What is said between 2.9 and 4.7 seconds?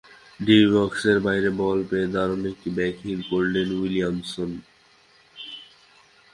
Hill করলেন উইলিয়ানকে।